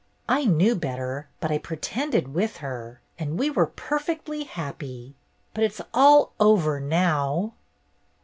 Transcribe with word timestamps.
I 0.27 0.45
knew 0.45 0.73
better, 0.73 1.29
but 1.39 1.51
I 1.51 1.59
pretended 1.59 2.33
with 2.33 2.57
her, 2.57 3.01
and 3.19 3.37
we 3.37 3.51
were 3.51 3.67
perfectly 3.67 4.45
happy. 4.45 5.13
But 5.53 5.63
it's 5.63 5.79
all 5.93 6.33
over 6.39 6.79
now!" 6.79 7.53